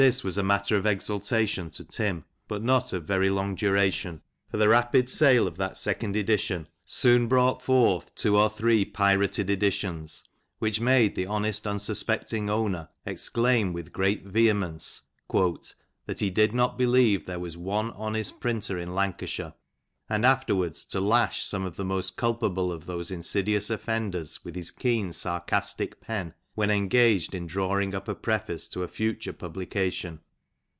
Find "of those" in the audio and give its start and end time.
22.71-23.11